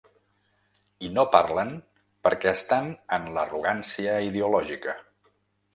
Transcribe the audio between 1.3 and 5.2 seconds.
parlen perquè estan en l’arrogància ideològica.